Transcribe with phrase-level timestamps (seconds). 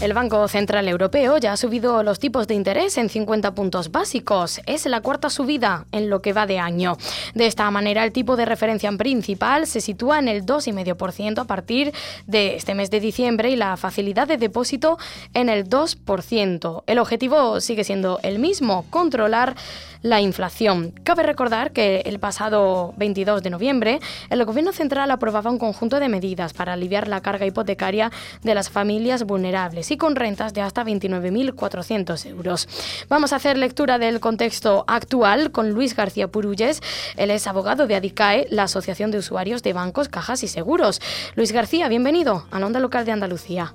[0.00, 4.60] El Banco Central Europeo ya ha subido los tipos de interés en 50 puntos básicos.
[4.64, 6.96] Es la cuarta subida en lo que va de año.
[7.34, 11.92] De esta manera, el tipo de referencia principal se sitúa en el 2,5% a partir
[12.28, 14.98] de este mes de diciembre y la facilidad de depósito
[15.34, 16.84] en el 2%.
[16.86, 19.56] El objetivo sigue siendo el mismo, controlar
[20.02, 20.92] la inflación.
[21.02, 26.08] Cabe recordar que el pasado 22 de noviembre el Gobierno Central aprobaba un conjunto de
[26.08, 28.10] medidas para aliviar la carga hipotecaria
[28.42, 32.68] de las familias vulnerables y con rentas de hasta 29.400 euros.
[33.08, 36.80] Vamos a hacer lectura del contexto actual con Luis García Purulles.
[37.16, 41.00] Él es abogado de ADICAE, la Asociación de Usuarios de Bancos, Cajas y Seguros.
[41.34, 43.74] Luis García, bienvenido a la Onda Local de Andalucía.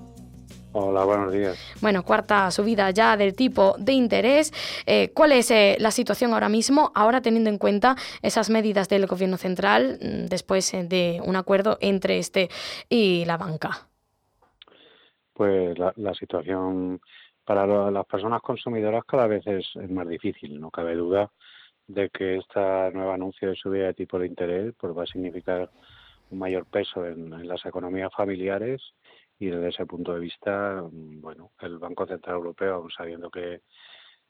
[0.76, 1.56] Hola, buenos días.
[1.82, 4.52] Bueno, cuarta subida ya del tipo de interés.
[4.88, 9.06] Eh, ¿Cuál es eh, la situación ahora mismo, ahora teniendo en cuenta esas medidas del
[9.06, 12.50] Gobierno Central mm, después eh, de un acuerdo entre este
[12.90, 13.88] y la banca?
[15.36, 17.00] Pues la, situación
[17.46, 20.60] para las personas consumidoras cada vez es, más difícil.
[20.60, 21.30] No cabe duda
[21.86, 25.70] de que este nuevo anuncio de subida de tipo de interés pues va a significar
[26.32, 28.82] un mayor peso en las economías familiares
[29.48, 33.62] y desde ese punto de vista, mm, bueno, el Banco Central Europeo, sabiendo que,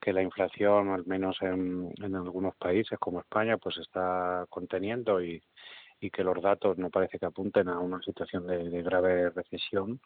[0.02, 5.42] que la inflación, al menos en, en algunos países como España, pues está conteniendo y,
[6.04, 10.02] y que los datos no parece que apunten a una situación de, grave recesión,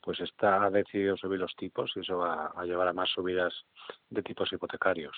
[0.00, 3.52] pues está ha decidido subir los tipos y eso va a llevar a más subidas
[4.10, 5.16] de tipos hipotecarios.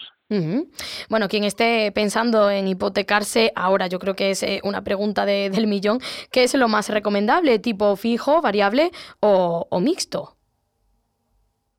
[1.11, 5.67] Bueno, quien esté pensando en hipotecarse ahora, yo creo que es eh, una pregunta del
[5.67, 5.99] millón,
[6.31, 7.59] ¿qué es lo más recomendable?
[7.59, 10.37] ¿Tipo fijo, variable o, mixto?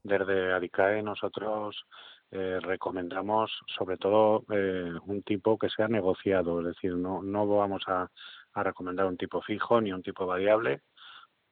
[0.04, 1.86] Desde Adicae nosotros
[2.30, 7.84] eh, recomendamos sobre todo eh, un tipo que sea negociado, es decir, no, no vamos
[7.88, 8.09] a,
[8.53, 10.81] a recomendar un tipo fijo ni un tipo variable.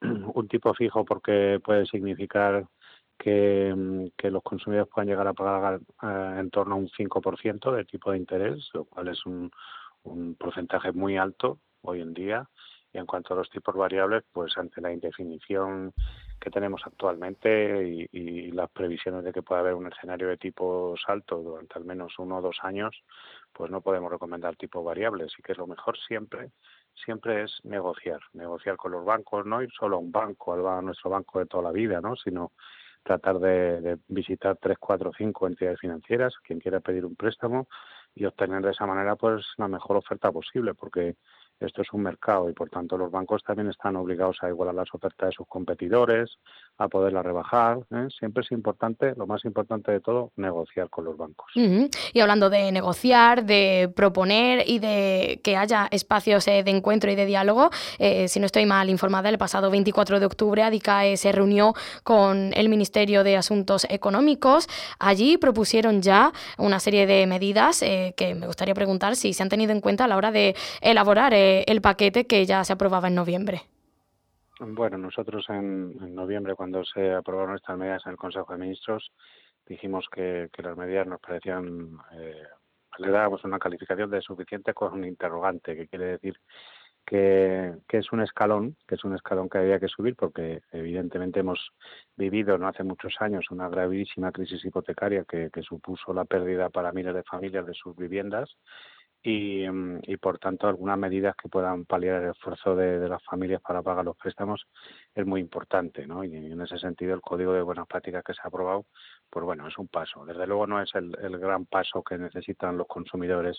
[0.00, 2.66] un tipo fijo porque puede significar
[3.22, 8.10] que, los consumidores puedan llegar a pagar eh, en torno a un 5% de tipo
[8.10, 9.50] de interés, lo cual es un,
[10.36, 12.48] porcentaje muy alto hoy en día.
[12.92, 15.94] Y en cuanto a los tipos variables, pues ante la indefinición
[16.38, 21.42] que tenemos actualmente y, las previsiones de que pueda haber un escenario de tipos altos
[21.42, 22.94] durante al menos uno o dos años,
[23.52, 25.32] pues no podemos recomendar tipos variables.
[25.38, 26.50] Y que lo mejor siempre
[26.94, 31.10] siempre es negociar, negociar con los bancos, no ir solo a un banco, a nuestro
[31.10, 32.16] banco de toda la vida, ¿no?
[32.16, 32.52] sino
[33.02, 37.68] tratar de, visitar tres, cuatro, cinco entidades financieras, quien quiera pedir un préstamo
[38.14, 41.16] y obtener de esa manera pues la mejor oferta posible, porque
[41.64, 44.88] esto es un mercado y por tanto los bancos también están obligados a igualar las
[44.92, 46.38] ofertas de sus competidores,
[46.78, 47.78] a poderlas rebajar.
[47.90, 48.08] ¿eh?
[48.18, 51.52] Siempre es importante, lo más importante de todo, negociar con los bancos.
[51.54, 57.14] Y hablando de negociar, de proponer y de que haya espacios eh, de encuentro y
[57.14, 61.32] de diálogo, eh, si no estoy mal informada, el pasado 24 de octubre ADICAE se
[61.32, 64.68] reunió con el Ministerio de Asuntos Económicos.
[64.98, 69.72] Allí propusieron ya una serie de medidas que me gustaría preguntar si se han tenido
[69.72, 71.51] en cuenta a la hora de elaborar el
[71.82, 73.62] paquete que ya se aprobaba en noviembre.
[74.60, 79.10] Bueno, nosotros en, noviembre, cuando se aprobaron estas medidas en el Consejo de Ministros,
[79.66, 82.44] dijimos que, las medidas nos parecían, eh,
[82.98, 86.36] le dábamos una calificación de suficiente con un interrogante, que quiere decir
[87.04, 91.72] que, es un escalón, que es un escalón que había que subir, porque evidentemente hemos
[92.16, 97.14] vivido no hace muchos años una gravísima crisis hipotecaria que supuso la pérdida para miles
[97.14, 98.48] de familias de sus viviendas
[99.22, 103.62] y, mm, y, por tanto algunas medidas que puedan paliar el esfuerzo de, las familias
[103.62, 104.66] para pagar los préstamos
[105.14, 106.24] es muy importante, ¿no?
[106.24, 108.86] Y en ese sentido el Código de Buenas Prácticas que se ha aprobado,
[109.30, 110.24] pues bueno, es un paso.
[110.24, 113.58] Desde luego no es el, el gran paso que necesitan los consumidores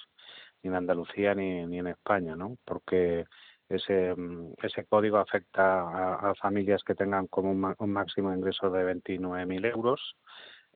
[0.61, 2.57] ni en Andalucía ni, ni en España, ¿no?
[2.65, 3.25] Porque
[3.69, 8.83] ese, mm, ese código afecta a, familias que tengan como un, un máximo ingreso de
[8.83, 10.15] 29.000 euros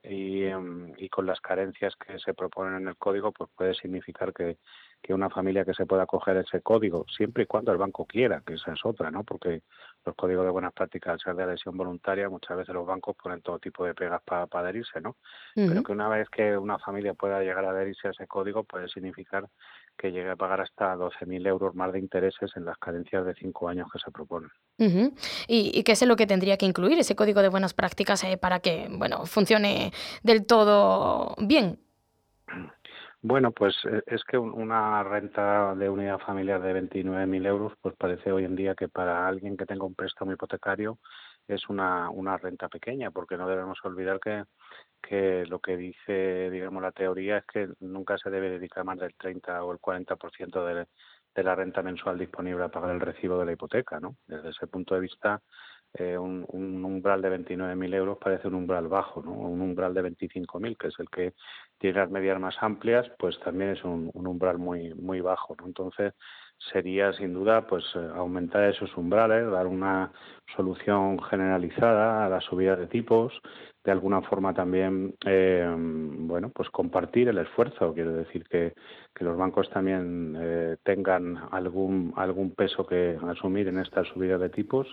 [0.02, 4.32] y, em, y, con las carencias que se proponen en el código, pues puede significar
[4.32, 4.58] que,
[5.02, 8.42] que una familia que se pueda coger ese código, siempre y cuando el banco quiera,
[8.44, 9.24] que esa es otra, ¿no?
[9.24, 9.62] Porque
[10.04, 13.40] los códigos de buenas prácticas, al ser de adhesión voluntaria, muchas veces los bancos ponen
[13.40, 15.16] todo tipo de pegas para, adherirse, ¿no?
[15.54, 18.88] Pero que una vez que una familia pueda llegar a adherirse a ese código, puede
[18.88, 19.48] significar
[19.96, 23.68] que llegue a pagar hasta 12.000 euros más de intereses en las carencias de cinco
[23.68, 24.50] años que se proponen.
[25.48, 28.60] ¿Y, qué es lo que tendría que incluir ese código de buenas prácticas eh, para
[28.60, 29.92] que, bueno, funcione
[30.22, 31.80] del todo bien?
[33.20, 38.30] Bueno, pues eh, es que una renta de unidad familiar de 29.000 euros, pues parece
[38.30, 40.98] hoy en día que para alguien que tenga un préstamo hipotecario
[41.48, 44.44] es una, una renta pequeña, porque no debemos olvidar que,
[45.02, 49.14] que lo que dice, digamos, la teoría es que nunca se debe dedicar más del
[49.16, 50.86] 30 o el 40% de,
[51.34, 54.16] de la renta mensual disponible a pagar el recibo de la hipoteca, ¿no?
[54.26, 55.42] Desde ese punto de vista,
[55.94, 59.32] eh, un, un, umbral de 29.000 euros parece un umbral bajo, ¿no?
[59.32, 61.34] Un umbral de 25.000, que es el que
[61.78, 65.66] tiene las medidas más amplias, pues también es un, un umbral muy muy bajo, ¿no?
[65.66, 66.14] Entonces,
[66.72, 70.12] sería sin duda pues eh, aumentar esos umbrales, dar una
[70.56, 73.32] solución generalizada a la subida de tipos,
[73.88, 78.74] de alguna forma también eh, bueno pues compartir el esfuerzo, quiero decir que,
[79.14, 84.50] que los bancos también eh, tengan algún algún peso que asumir en esta subida de
[84.50, 84.86] tipos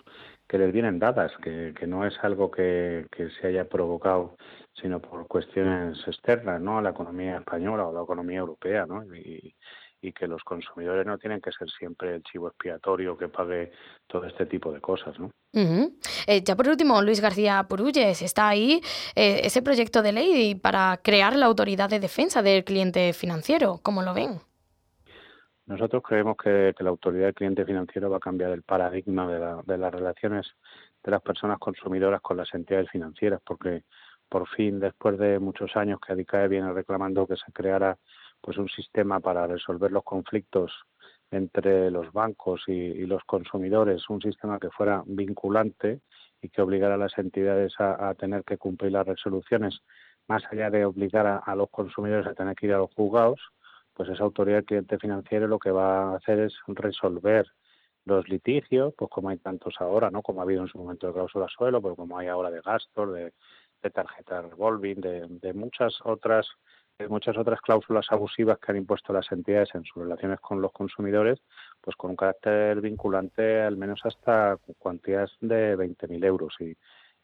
[0.48, 3.08] que les vienen dadas, que, que no es algo que,
[3.42, 4.38] se haya provocado
[4.82, 6.78] sino por cuestiones externas, ¿no?
[6.78, 9.04] a la economía española o la economía europea, ¿no?
[9.14, 9.56] Y,
[10.06, 13.72] y que los consumidores no tienen que ser siempre el chivo expiatorio que pague
[14.06, 15.20] todo este tipo de cosas.
[15.20, 15.32] ¿no?
[15.54, 15.94] Uh -huh.
[16.28, 18.82] eh, ya por último, Luis García Purulles, está ahí
[19.16, 23.80] eh, ese proyecto de ley para crear la autoridad de defensa del cliente financiero.
[23.82, 24.40] ¿Cómo lo ven?
[25.66, 29.40] Nosotros creemos que, que la autoridad del cliente financiero va a cambiar el paradigma de,
[29.40, 30.46] la, de las relaciones
[31.04, 33.84] de las personas consumidoras con las entidades financieras, porque
[34.30, 37.98] por fin, después de muchos años que ADICAE viene reclamando que se creara
[38.46, 40.72] pues un sistema para resolver los conflictos
[41.32, 46.02] entre los bancos y, y, los consumidores, un sistema que fuera vinculante
[46.44, 49.80] y que obligara a las entidades a, tener que cumplir las resoluciones,
[50.28, 53.42] más allá de obligar a, los consumidores a tener que ir a los juzgados,
[53.96, 57.48] pues esa autoridad cliente financiero lo que va a hacer es resolver
[58.06, 60.22] los litigios, pues como hay tantos ahora, ¿no?
[60.22, 63.12] Como ha habido en su momento de cláusula suelo, pero como hay ahora de gastos,
[63.12, 63.34] de,
[63.82, 66.46] de tarjetas revolving, de, de muchas otras
[67.10, 71.40] muchas otras cláusulas abusivas que han impuesto las entidades en sus relaciones con los consumidores,
[71.82, 76.56] pues con un carácter vinculante al menos hasta cuantías de 20.000 euros.
[76.60, 76.76] Y,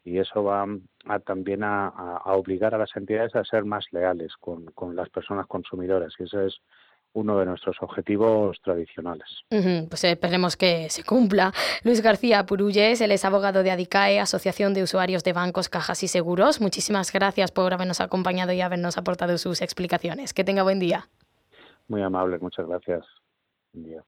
[0.04, 0.66] y eso va
[1.06, 5.46] a, también a, obligar a las entidades a ser más leales con, con las personas
[5.46, 6.14] consumidoras.
[6.18, 6.60] Y eso es
[7.14, 9.28] uno de nuestros objetivos tradicionales.
[9.50, 11.52] Uh -huh, pues esperemos que se cumpla.
[11.84, 16.08] Luis García Purulles, él es abogado de ADICAE, Asociación de Usuarios de Bancos, Cajas y
[16.08, 16.60] Seguros.
[16.60, 20.32] Muchísimas gracias por habernos acompañado y habernos aportado sus explicaciones.
[20.32, 21.08] Que tenga buen día.
[21.88, 23.04] Muy amable, muchas gracias.
[23.72, 24.04] Buen día.